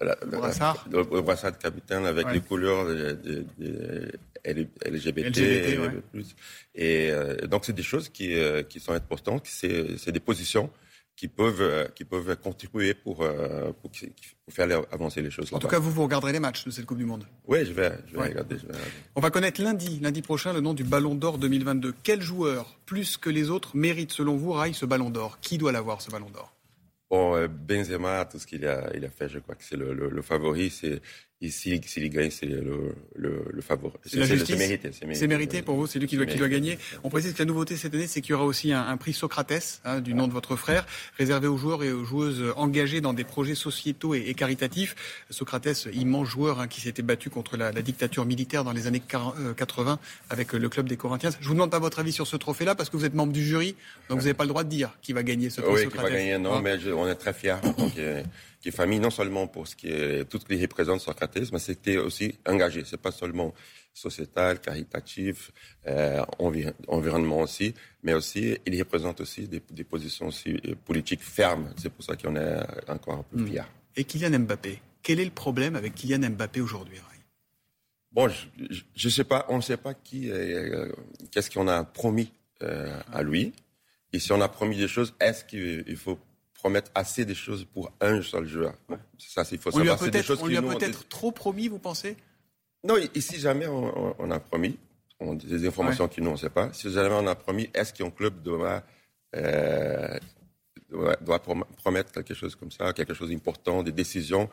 le, 0.00 0.38
brassard. 0.38 0.86
le, 0.90 1.02
brassard 1.20 1.52
de 1.52 1.56
capitaine 1.58 2.06
avec 2.06 2.30
les 2.32 2.40
couleurs 2.40 2.86
de, 2.86 3.46
LGBT. 4.44 5.38
Et 6.74 7.10
euh, 7.10 7.36
donc, 7.46 7.64
c'est 7.64 7.74
des 7.74 7.82
choses 7.82 8.08
qui, 8.08 8.34
qui 8.68 8.80
sont 8.80 8.92
importantes, 8.92 9.46
c'est 9.46 10.12
des 10.12 10.20
positions 10.20 10.70
qui 11.20 11.28
peuvent, 11.28 11.60
euh, 11.60 11.86
qui 11.94 12.06
peuvent 12.06 12.34
contribuer 12.36 12.94
pour, 12.94 13.20
euh, 13.20 13.72
pour, 13.82 13.90
faire 14.48 14.82
avancer 14.90 15.20
les 15.20 15.30
choses. 15.30 15.52
En 15.52 15.58
tout 15.58 15.68
cas, 15.68 15.78
vous, 15.78 15.90
vous 15.90 16.04
regarderez 16.04 16.32
les 16.32 16.40
matchs 16.40 16.64
de 16.64 16.70
cette 16.70 16.86
Coupe 16.86 16.96
du 16.96 17.04
Monde 17.04 17.26
Oui, 17.46 17.66
je 17.66 17.74
vais, 17.74 17.92
je 18.06 18.16
vais, 18.16 18.28
regarder, 18.28 18.56
On 19.14 19.20
va 19.20 19.30
connaître 19.30 19.60
lundi, 19.60 20.00
lundi 20.00 20.22
prochain, 20.22 20.54
le 20.54 20.62
nom 20.62 20.72
du 20.72 20.82
Ballon 20.82 21.14
d'Or 21.14 21.36
2022. 21.36 21.92
Quel 22.02 22.22
joueur, 22.22 22.78
plus 22.86 23.18
que 23.18 23.28
les 23.28 23.50
autres, 23.50 23.76
mérite 23.76 24.12
selon 24.12 24.38
vous, 24.38 24.52
Rail, 24.52 24.72
ce 24.72 24.86
Ballon 24.86 25.10
d'Or? 25.10 25.38
Qui 25.40 25.58
doit 25.58 25.72
l'avoir, 25.72 26.00
ce 26.00 26.10
Ballon 26.10 26.30
d'Or? 26.30 26.54
Bon, 27.10 27.36
euh, 27.36 27.48
Benzema, 27.48 28.24
tout 28.24 28.38
ce 28.38 28.46
qu'il 28.46 28.66
a, 28.66 28.90
il 28.96 29.04
a 29.04 29.10
fait, 29.10 29.28
je 29.28 29.40
crois 29.40 29.56
que 29.56 29.64
c'est 29.64 29.76
le, 29.76 29.92
le, 29.92 30.22
favori. 30.22 30.70
C'est 30.70 31.02
ici, 31.40 31.80
s'il 31.86 32.10
gagne, 32.10 32.30
c'est 32.30 32.46
le, 32.46 32.94
le, 33.14 33.44
le 33.50 33.60
favori. 33.62 33.94
C'est 34.04 34.18
mérité. 34.56 34.90
C'est 34.92 35.26
mérité, 35.26 35.62
pour 35.62 35.76
vous, 35.76 35.86
c'est 35.86 35.98
lui 35.98 36.06
qui 36.06 36.16
doit, 36.16 36.26
qui 36.26 36.36
doit 36.36 36.48
gagner. 36.48 36.78
On 37.02 37.08
précise 37.08 37.32
que 37.32 37.38
la 37.38 37.46
nouveauté 37.46 37.76
cette 37.76 37.94
année, 37.94 38.06
c'est 38.06 38.20
qu'il 38.20 38.32
y 38.32 38.34
aura 38.34 38.44
aussi 38.44 38.72
un, 38.72 38.86
un 38.86 38.96
prix 38.96 39.12
Socrates, 39.12 39.80
hein, 39.84 40.00
du 40.00 40.14
nom 40.14 40.28
de 40.28 40.32
votre 40.32 40.56
frère, 40.56 40.86
réservé 41.16 41.46
aux 41.46 41.56
joueurs 41.56 41.82
et 41.82 41.92
aux 41.92 42.04
joueuses 42.04 42.52
engagés 42.56 43.00
dans 43.00 43.12
des 43.12 43.24
projets 43.24 43.54
sociétaux 43.54 44.14
et, 44.14 44.24
et 44.26 44.34
caritatifs. 44.34 44.94
Socrates, 45.30 45.88
immense 45.92 46.28
joueur 46.28 46.60
hein, 46.60 46.68
qui 46.68 46.80
s'était 46.80 47.02
battu 47.02 47.30
contre 47.30 47.56
la, 47.56 47.72
la, 47.72 47.82
dictature 47.82 48.24
militaire 48.26 48.64
dans 48.64 48.72
les 48.72 48.86
années 48.86 49.00
80 49.00 49.92
euh, 49.92 49.96
avec 50.28 50.52
le 50.52 50.68
club 50.68 50.88
des 50.88 50.96
Corinthiens. 50.96 51.30
Je 51.40 51.48
vous 51.48 51.54
demande 51.54 51.70
pas 51.70 51.78
votre 51.78 51.98
avis 51.98 52.12
sur 52.12 52.26
ce 52.26 52.36
trophée-là 52.36 52.74
parce 52.74 52.90
que 52.90 52.96
vous 52.96 53.04
êtes 53.04 53.14
membre 53.14 53.32
du 53.32 53.44
jury, 53.44 53.76
donc 54.08 54.18
vous 54.18 54.24
n'avez 54.24 54.34
pas 54.34 54.44
le 54.44 54.50
droit 54.50 54.64
de 54.64 54.68
dire 54.68 54.90
qui 55.02 55.12
va 55.12 55.22
gagner 55.22 55.50
ce 55.50 55.60
prix 55.60 55.72
oui, 55.72 55.82
Socrates. 55.84 56.06
Qui 56.06 56.12
va 56.12 56.18
gagner, 56.18 56.38
non, 56.38 56.54
hein 56.54 56.60
mais 56.62 56.76
on 56.92 57.08
est 57.08 57.14
très 57.14 57.32
fiers. 57.32 57.56
Qui 58.60 58.68
est 58.68 58.72
famille, 58.72 59.00
non 59.00 59.10
seulement 59.10 59.46
pour 59.46 59.66
ce 59.66 59.74
qui 59.74 59.88
est 59.88 60.24
tout 60.28 60.38
ce 60.38 60.44
qui 60.44 60.60
représente 60.60 61.00
Socrates, 61.00 61.50
mais 61.52 61.58
c'était 61.58 61.96
aussi 61.96 62.34
engagé. 62.46 62.82
C'est 62.84 63.00
pas 63.00 63.12
seulement 63.12 63.54
sociétal, 63.92 64.60
caritatif, 64.60 65.50
euh, 65.86 66.22
environnement 66.88 67.40
aussi, 67.40 67.74
mais 68.02 68.14
aussi 68.14 68.58
il 68.66 68.78
représente 68.78 69.20
aussi 69.20 69.48
des, 69.48 69.62
des 69.70 69.84
positions 69.84 70.28
aussi 70.28 70.60
euh, 70.66 70.74
politiques 70.84 71.22
fermes. 71.22 71.72
C'est 71.76 71.90
pour 71.90 72.04
ça 72.04 72.16
qu'on 72.16 72.36
est 72.36 72.60
encore 72.88 73.14
un 73.14 73.22
peu 73.22 73.38
hmm. 73.42 73.46
fiers. 73.48 73.62
Et 73.96 74.04
Kylian 74.04 74.38
Mbappé, 74.40 74.80
quel 75.02 75.18
est 75.20 75.24
le 75.24 75.30
problème 75.30 75.74
avec 75.74 75.94
Kylian 75.94 76.30
Mbappé 76.30 76.60
aujourd'hui, 76.60 76.98
Bon, 78.12 78.28
je 78.28 79.06
ne 79.06 79.10
sais 79.10 79.24
pas, 79.24 79.46
on 79.48 79.58
ne 79.58 79.62
sait 79.62 79.76
pas 79.76 79.94
qui, 79.94 80.30
euh, 80.30 80.90
qu'est-ce 81.30 81.48
qu'on 81.48 81.68
a 81.68 81.84
promis 81.84 82.32
euh, 82.62 83.00
à 83.12 83.22
lui. 83.22 83.52
Et 84.12 84.18
si 84.18 84.32
on 84.32 84.40
a 84.40 84.48
promis 84.48 84.76
des 84.76 84.88
choses, 84.88 85.14
est-ce 85.20 85.44
qu'il 85.44 85.96
faut 85.96 86.18
promettre 86.60 86.90
assez 86.94 87.24
des 87.24 87.34
choses 87.34 87.64
pour 87.64 87.90
un 88.00 88.20
seul 88.22 88.46
joueur. 88.46 88.74
Ça, 89.18 89.44
il 89.50 89.58
faut 89.58 89.70
on 89.70 89.78
savoir. 89.78 90.02
Lui 90.04 90.18
a 90.18 90.42
on 90.42 90.46
lui 90.46 90.56
a 90.56 90.62
peut-être 90.62 91.08
trop 91.08 91.32
promis, 91.32 91.68
vous 91.68 91.78
pensez? 91.78 92.16
Non, 92.84 92.96
ici 93.14 93.38
jamais 93.38 93.66
on, 93.66 94.30
a 94.30 94.40
promis. 94.40 94.78
On 95.18 95.34
des 95.34 95.66
informations 95.66 96.08
qui 96.08 96.20
nous 96.22 96.30
on 96.30 96.34
ne 96.34 96.38
sait 96.38 96.50
pas. 96.50 96.72
Si 96.72 96.90
jamais 96.90 97.14
on 97.14 97.26
a 97.26 97.34
promis, 97.34 97.68
est-ce 97.74 97.92
qu'un 97.92 98.10
club 98.10 98.42
doit, 98.42 98.82
euh, 99.36 100.18
doit, 101.20 101.42
promettre 101.82 102.12
quelque 102.12 102.34
chose 102.34 102.54
comme 102.56 102.70
ça, 102.70 102.92
quelque 102.92 103.14
chose 103.14 103.30
d'important, 103.30 103.82
des 103.82 103.92
décisions 103.92 104.48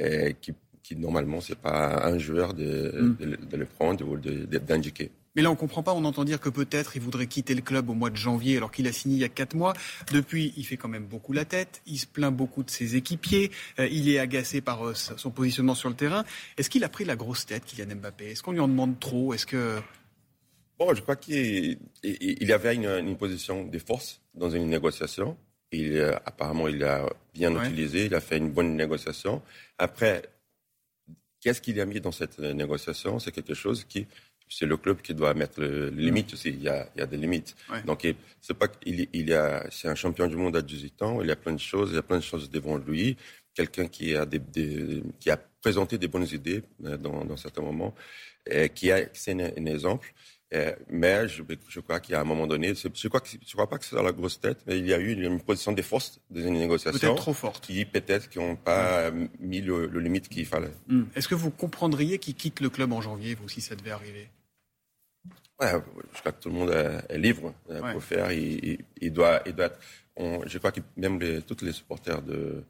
euh, 0.00 0.32
qui, 0.40 0.54
qui, 0.82 0.96
normalement 0.96 1.40
c'est 1.40 1.58
pas 1.58 2.04
un 2.04 2.18
joueur 2.18 2.54
de, 2.54 2.92
hmm. 3.00 3.46
de, 3.46 3.56
le 3.56 3.66
prendre 3.66 4.08
ou 4.08 4.16
d'indiquer. 4.16 5.10
Mais 5.38 5.44
là, 5.44 5.52
on 5.52 5.54
comprend 5.54 5.84
pas. 5.84 5.94
On 5.94 6.04
entend 6.04 6.24
dire 6.24 6.40
que 6.40 6.48
peut-être 6.48 6.96
il 6.96 7.00
voudrait 7.00 7.28
quitter 7.28 7.54
le 7.54 7.60
club 7.60 7.88
au 7.90 7.94
mois 7.94 8.10
de 8.10 8.16
janvier, 8.16 8.56
alors 8.56 8.72
qu'il 8.72 8.88
a 8.88 8.92
signé 8.92 9.14
il 9.14 9.20
y 9.20 9.24
a 9.24 9.28
quatre 9.28 9.54
mois. 9.54 9.72
Depuis, 10.12 10.52
il 10.56 10.64
fait 10.64 10.76
quand 10.76 10.88
même 10.88 11.06
beaucoup 11.06 11.32
la 11.32 11.44
tête. 11.44 11.80
Il 11.86 11.96
se 11.96 12.08
plaint 12.08 12.34
beaucoup 12.34 12.64
de 12.64 12.70
ses 12.70 12.96
équipiers. 12.96 13.52
Euh, 13.78 13.86
il 13.86 14.08
est 14.10 14.18
agacé 14.18 14.60
par 14.60 14.84
euh, 14.84 14.94
son 14.94 15.30
positionnement 15.30 15.76
sur 15.76 15.90
le 15.90 15.94
terrain. 15.94 16.24
Est-ce 16.56 16.68
qu'il 16.68 16.82
a 16.82 16.88
pris 16.88 17.04
la 17.04 17.14
grosse 17.14 17.46
tête, 17.46 17.64
Kylian 17.66 17.94
Mbappé? 17.94 18.32
Est-ce 18.32 18.42
qu'on 18.42 18.50
lui 18.50 18.58
en 18.58 18.66
demande 18.66 18.98
trop? 18.98 19.32
Est-ce 19.32 19.46
que 19.46 19.78
Bon, 20.76 20.92
je 20.92 21.02
crois 21.02 21.14
qu'il 21.14 21.78
y 22.02 22.52
avait 22.52 22.74
une, 22.74 23.16
position 23.16 23.64
de 23.64 23.78
force 23.78 24.20
dans 24.34 24.50
une 24.50 24.66
négociation. 24.66 25.36
Il, 25.70 25.98
euh, 25.98 26.16
apparemment, 26.26 26.66
il 26.66 26.82
a 26.82 27.08
bien 27.32 27.54
utilisé, 27.64 28.06
il 28.06 28.14
a 28.16 28.20
fait 28.20 28.38
une 28.38 28.50
bonne 28.50 28.74
négociation. 28.74 29.40
Après, 29.78 30.22
qu'est-ce 31.40 31.60
qu'il 31.60 31.80
a 31.80 31.86
mis 31.86 32.00
dans 32.00 32.10
cette 32.10 32.40
négociation? 32.40 33.20
C'est 33.20 33.30
quelque 33.30 33.54
chose 33.54 33.84
qui, 33.84 34.08
c'est 34.48 34.66
le 34.66 34.76
club 34.76 35.00
qui 35.02 35.14
doit 35.14 35.34
mettre 35.34 35.60
les 35.60 35.90
limites 35.90 36.32
aussi. 36.34 36.50
Il 36.50 36.62
y 36.62 36.68
a, 36.68 36.88
il 36.94 37.00
y 37.00 37.02
a 37.02 37.06
des 37.06 37.16
limites. 37.16 37.54
Donc, 37.84 38.06
c'est 38.40 38.54
pas 38.54 38.68
qu'il 38.68 39.08
il 39.12 39.32
a, 39.32 39.66
c'est 39.70 39.88
un 39.88 39.94
champion 39.94 40.26
du 40.26 40.36
monde 40.36 40.56
à 40.56 40.62
18 40.62 41.02
ans. 41.02 41.20
Il 41.22 41.28
y 41.28 41.30
a 41.30 41.36
plein 41.36 41.52
de 41.52 41.60
choses, 41.60 41.90
il 41.90 41.96
y 41.96 41.98
a 41.98 42.02
plein 42.02 42.18
de 42.18 42.22
choses 42.22 42.50
devant 42.50 42.76
lui. 42.76 43.16
Quelqu'un 43.54 43.88
qui 43.88 44.14
a 44.14 44.24
des, 44.24 44.40
qui 45.18 45.30
a 45.30 45.36
présenté 45.60 45.98
des 45.98 46.08
bonnes 46.08 46.28
idées 46.32 46.62
euh, 46.84 46.96
dans, 46.96 47.24
dans 47.24 47.36
certains 47.36 47.62
moments, 47.62 47.94
et 48.46 48.68
qui 48.68 48.90
a, 48.92 49.00
c'est 49.12 49.32
un 49.32 49.66
exemple. 49.66 50.14
Euh, 50.54 50.74
mais 50.88 51.28
je, 51.28 51.42
je 51.68 51.80
crois 51.80 52.00
qu'à 52.00 52.20
un 52.20 52.24
moment 52.24 52.46
donné, 52.46 52.74
je 52.74 53.08
crois, 53.08 53.22
je 53.24 53.52
crois 53.52 53.68
pas 53.68 53.76
que 53.76 53.84
c'est 53.84 53.96
dans 53.96 54.02
la 54.02 54.12
grosse 54.12 54.40
tête, 54.40 54.58
mais 54.66 54.78
il 54.78 54.86
y 54.86 54.94
a 54.94 54.98
eu 54.98 55.12
une 55.12 55.40
position 55.42 55.72
des 55.72 55.82
forces 55.82 56.20
dans 56.30 56.40
une 56.40 56.54
négociation. 56.54 56.98
Peut-être 56.98 57.16
trop 57.16 57.34
forte. 57.34 57.66
Qui 57.66 57.84
peut-être 57.84 58.30
qui 58.30 58.38
n'ont 58.38 58.56
pas 58.56 59.10
mis 59.40 59.60
le, 59.60 59.86
limite 59.98 60.28
qu'il 60.28 60.46
fallait. 60.46 60.72
Hmm. 60.86 61.04
Est-ce 61.14 61.28
que 61.28 61.34
vous 61.34 61.50
comprendriez 61.50 62.18
qu'il 62.18 62.34
quitte 62.34 62.60
le 62.60 62.70
club 62.70 62.92
en 62.92 63.02
janvier, 63.02 63.34
vous, 63.34 63.48
si 63.48 63.60
ça 63.60 63.76
devait 63.76 63.90
arriver? 63.90 64.30
Ouais, 65.60 65.72
je 66.14 66.20
crois 66.20 66.32
que 66.32 66.40
tout 66.40 66.48
le 66.48 66.54
monde 66.54 66.70
est 66.70 67.18
libre 67.18 67.52
euh, 67.68 67.92
pour 67.92 68.02
faire. 68.02 68.32
Il, 68.32 68.78
il, 69.00 69.12
doit, 69.12 69.42
il 69.44 69.52
doit 69.52 69.66
être, 69.66 69.78
je 70.46 70.56
crois 70.58 70.72
que 70.72 70.80
même 70.96 71.20
les, 71.20 71.42
tous 71.42 71.62
les 71.62 71.72
supporters 71.72 72.22
de, 72.22 72.64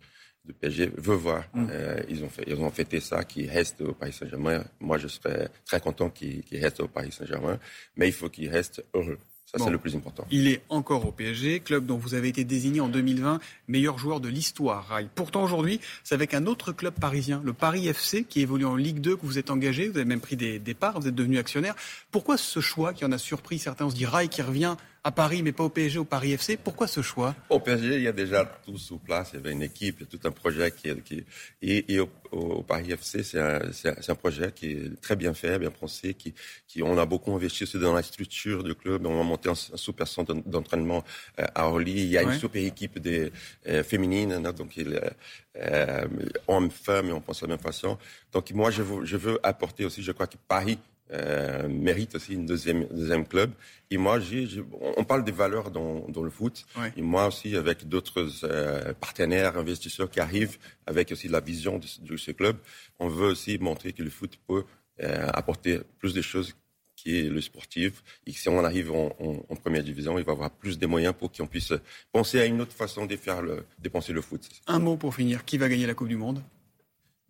de 0.49 0.53
PSG 0.53 0.91
veut 0.97 1.15
voir. 1.15 1.45
Mm. 1.55 1.67
Euh, 1.71 2.03
ils, 2.09 2.25
ont 2.25 2.29
fait, 2.29 2.45
ils 2.47 2.57
ont 2.57 2.71
fêté 2.71 3.01
ça, 3.01 3.25
qu'ils 3.25 3.49
restent 3.49 3.81
au 3.83 3.93
Paris 3.93 4.13
Saint-Germain. 4.13 4.65
Moi, 4.81 4.99
je 4.99 5.09
serais 5.09 5.49
très 5.65 5.81
content 5.81 6.11
qu'ils 6.11 6.45
restent 6.53 6.81
au 6.81 6.89
Paris 6.89 7.13
Saint-Germain, 7.13 7.59
mais 7.97 8.09
il 8.09 8.13
faut 8.13 8.29
qu'ils 8.29 8.51
restent 8.51 8.85
heureux. 8.95 9.19
Ça, 9.51 9.65
c'est 9.65 9.71
le 9.71 9.79
plus 9.79 9.97
important. 9.97 10.27
Il 10.31 10.47
est 10.47 10.61
encore 10.69 11.07
au 11.07 11.11
PSG, 11.11 11.61
club 11.61 11.87
dont 11.87 11.97
vous 11.97 12.13
avez 12.13 12.29
été 12.29 12.45
désigné 12.45 12.83
en 12.83 12.89
2020 12.89 13.41
meilleur 13.67 13.97
joueur 13.97 14.21
de 14.21 14.29
l'histoire, 14.29 15.01
Pourtant, 15.15 15.43
aujourd'hui, 15.43 15.81
c'est 16.05 16.15
avec 16.15 16.35
un 16.35 16.45
autre 16.45 16.73
club 16.73 16.93
parisien, 16.93 17.41
le 17.43 17.55
Paris 17.55 17.89
FC, 17.89 18.25
qui 18.25 18.43
évolue 18.43 18.67
en 18.67 18.77
Ligue 18.77 19.01
2, 19.01 19.17
que 19.17 19.25
vous 19.25 19.39
êtes 19.39 19.51
engagé. 19.51 19.89
Vous 19.89 19.97
avez 19.97 20.05
même 20.05 20.21
pris 20.21 20.37
des 20.37 20.59
départs, 20.59 21.01
vous 21.01 21.09
êtes 21.09 21.15
devenu 21.15 21.39
actionnaire. 21.39 21.75
Pourquoi 22.11 22.37
ce 22.37 22.61
choix 22.61 22.93
qui 22.93 23.07
en 23.07 23.13
a 23.13 23.17
surpris? 23.17 23.59
Certains 23.59 23.87
On 23.87 23.91
se 23.91 23.95
dit 23.95 24.05
Rai 24.05 24.29
qui 24.29 24.43
revient 24.43 24.77
à 25.05 25.13
Paris, 25.13 25.43
mais 25.43 25.53
pas 25.53 25.65
au 25.65 25.69
PSG, 25.69 25.99
au 25.99 26.05
Paris 26.05 26.33
FC. 26.33 26.57
Pourquoi 26.57 26.87
ce 26.87 27.03
choix? 27.03 27.35
Au 27.49 27.61
PSG, 27.61 27.97
il 27.97 28.03
y 28.03 28.09
a 28.09 28.13
déjà 28.13 28.45
tout 28.45 28.77
sous 28.79 28.99
place. 28.99 29.31
Il 29.33 29.37
y 29.37 29.39
avait 29.39 29.53
une 29.53 29.63
équipe, 29.63 29.97
il 30.01 30.03
y 30.03 30.05
a 30.05 30.19
tout 30.19 30.27
un 30.27 30.31
projet 30.31 30.71
qui, 30.71 30.95
qui 31.03 31.25
et, 31.63 32.01
au, 32.01 32.63
Paris 32.63 32.93
FC, 32.93 33.23
c'est 33.23 33.41
un, 33.41 33.61
un, 34.09 34.15
projet 34.15 34.53
qui 34.53 34.73
est 34.73 35.01
très 35.01 35.17
bien 35.17 35.33
fait, 35.33 35.59
bien 35.59 35.71
pensé, 35.71 36.15
qui, 36.15 36.35
qui 36.67 36.83
on 36.83 36.99
a 36.99 37.07
beaucoup 37.07 37.33
investi 37.33 37.63
aussi 37.63 37.79
dans 37.79 37.95
la 37.95 38.03
structure 38.03 38.63
du 38.63 38.75
club. 38.75 39.07
On 39.07 39.21
a 39.21 39.25
monté 39.25 39.49
un, 39.49 39.55
super 39.55 40.07
centre 40.07 40.35
d'entraînement 40.35 41.05
euh, 41.39 41.47
à 41.55 41.69
Orly. 41.69 41.93
Il 41.93 42.09
y 42.09 42.19
a 42.19 42.23
une 42.23 42.39
super 42.39 42.63
équipe 42.63 42.99
des 42.99 43.33
euh, 43.67 43.83
féminines, 43.83 44.33
hein, 44.33 44.53
donc 44.53 44.77
il, 44.77 45.01
euh, 45.57 46.07
hommes-femmes, 46.47 47.09
et 47.09 47.13
on 47.13 47.21
pense 47.21 47.41
de 47.41 47.47
la 47.47 47.55
même 47.55 47.63
façon. 47.63 47.99
Donc 48.33 48.51
moi, 48.53 48.71
je 48.71 48.83
veux, 48.83 49.05
je 49.05 49.17
veux 49.17 49.39
apporter 49.43 49.85
aussi, 49.85 50.03
je 50.03 50.13
crois 50.13 50.27
que 50.27 50.37
Paris 50.49 50.79
euh, 51.13 51.69
mérite 51.69 52.15
aussi 52.15 52.35
une 52.35 52.47
deuxième, 52.47 52.85
deuxième 52.87 53.27
club. 53.27 53.51
Et 53.91 53.97
moi, 53.97 54.19
on 54.97 55.05
parle 55.05 55.25
des 55.25 55.33
valeurs 55.33 55.71
dans, 55.71 56.07
dans 56.09 56.23
le 56.23 56.31
foot. 56.31 56.67
Et 56.97 57.03
moi 57.03 57.27
aussi, 57.27 57.57
avec 57.57 57.89
d'autres 57.89 58.29
euh, 58.45 58.93
partenaires, 58.95 59.57
investisseurs 59.57 60.11
qui 60.11 60.21
arrivent 60.21 60.59
avec 60.87 61.11
aussi 61.13 61.29
la 61.29 61.41
vision 61.41 61.79
de, 61.79 62.17
ce 62.17 62.31
club, 62.33 62.57
on 62.99 63.09
veut 63.09 63.29
aussi 63.29 63.59
montrer 63.59 63.93
que 63.93 64.03
le 64.03 64.11
foot 64.11 64.39
peut 64.47 64.65
euh, 65.03 65.29
apporter 65.33 65.81
plus 65.99 66.13
de 66.13 66.21
choses 66.23 66.55
qui 66.95 67.19
est 67.19 67.31
le 67.31 67.41
sportif. 67.41 68.03
Et 68.27 68.33
si 68.33 68.49
on 68.49 68.63
arrive 68.65 68.91
en, 68.93 69.15
en, 69.49 69.57
première 69.57 69.85
division, 69.85 70.19
il 70.19 70.25
va 70.25 70.33
avoir 70.33 70.51
plus 70.51 70.79
de 70.79 70.87
moyens 70.87 71.15
pour 71.17 71.31
qu'on 71.31 71.47
puisse 71.47 71.73
penser 72.13 72.41
à 72.41 72.45
une 72.45 72.61
autre 72.61 72.75
façon 72.75 73.07
de 73.07 73.17
faire 73.17 73.41
le, 73.41 73.65
dépenser 73.79 74.13
le 74.13 74.21
foot. 74.21 74.47
Un 74.67 74.81
mot 74.81 74.97
pour 74.97 75.15
finir. 75.15 75.45
Qui 75.45 75.59
va 75.59 75.69
gagner 75.69 75.87
la 75.87 75.95
Coupe 75.95 76.09
du 76.09 76.17
Monde? 76.17 76.43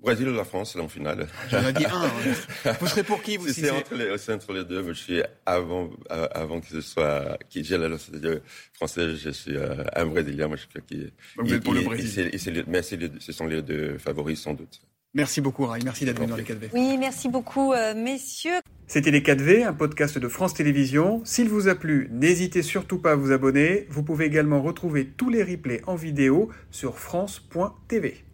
Brésil 0.01 0.29
ou 0.29 0.35
la 0.35 0.45
France, 0.45 0.73
c'est 0.73 0.81
en 0.81 0.89
finale. 0.89 1.27
J'en 1.51 1.67
ai 1.67 1.73
dit 1.73 1.85
un. 1.87 1.91
Hein. 1.91 2.73
Vous 2.81 2.87
serez 2.87 3.03
pour 3.03 3.21
qui 3.21 3.37
vous 3.37 3.49
C'est 3.49 3.71
entre, 3.71 3.95
les, 3.95 4.31
entre 4.31 4.53
les 4.53 4.65
deux. 4.65 4.87
Je 4.87 4.93
suis 4.93 5.23
avant, 5.45 5.91
euh, 6.13 6.29
avant 6.33 6.61
que 6.61 6.69
ce 6.69 6.81
soit, 6.81 7.37
qui 7.49 7.65
j'ai 7.65 7.77
la 7.77 7.89
nationalité 7.89 8.41
française, 8.75 9.19
je 9.21 9.31
suis 9.31 9.57
euh, 9.57 9.83
un 9.97 10.07
Brésilien. 10.07 10.47
Moi, 10.47 10.57
je 10.57 10.67
crois 10.69 10.81
qui. 10.87 11.13
Vous 11.37 11.53
êtes 11.53 11.65
pour 11.65 11.75
le 11.75 11.83
Brésil. 11.83 12.31
mais 12.69 12.83
ce 12.83 13.33
sont 13.33 13.47
les 13.47 13.61
deux 13.61 13.99
favoris 13.99 14.41
sans 14.41 14.55
doute. 14.55 14.81
Merci 15.15 15.41
beaucoup, 15.41 15.67
Rai. 15.67 15.81
Merci 15.83 16.05
d'être 16.05 16.19
venu 16.19 16.31
dans 16.31 16.37
les 16.37 16.45
4V. 16.45 16.69
Oui, 16.75 16.97
merci 16.99 17.29
beaucoup, 17.29 17.73
euh, 17.73 17.95
messieurs. 17.95 18.61
C'était 18.87 19.11
les 19.11 19.21
4V, 19.21 19.67
un 19.67 19.73
podcast 19.73 20.19
de 20.19 20.29
France 20.29 20.55
Télévisions. 20.55 21.23
S'il 21.25 21.49
vous 21.49 21.67
a 21.67 21.75
plu, 21.75 22.09
n'hésitez 22.13 22.63
surtout 22.63 22.99
pas 22.99 23.13
à 23.13 23.17
vous 23.17 23.33
abonner. 23.33 23.87
Vous 23.89 24.03
pouvez 24.03 24.27
également 24.27 24.63
retrouver 24.63 25.07
tous 25.07 25.31
les 25.31 25.43
replays 25.43 25.81
en 25.87 25.97
vidéo 25.97 26.51
sur 26.71 26.99
France.tv. 26.99 28.28